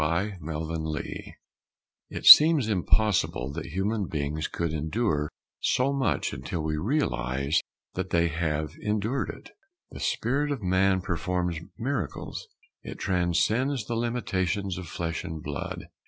_KNOW 0.41 0.67
THYSELF 0.93 1.33
It 2.09 2.25
seems 2.25 2.67
impossible 2.67 3.51
that 3.53 3.67
human 3.67 4.07
beings 4.07 4.47
could 4.47 4.73
endure 4.73 5.29
so 5.59 5.93
much 5.93 6.33
until 6.33 6.63
we 6.63 6.75
realize 6.75 7.61
that 7.93 8.09
they 8.09 8.27
have 8.29 8.71
endured 8.81 9.29
it. 9.29 9.51
The 9.91 9.99
spirit 9.99 10.51
of 10.51 10.63
man 10.63 11.01
performs 11.01 11.57
miracles; 11.77 12.47
it 12.81 12.97
transcends 12.97 13.85
the 13.85 13.93
limitations 13.95 14.79
of 14.79 14.87
flesh 14.87 15.23
and 15.23 15.39
blood. 15.43 15.87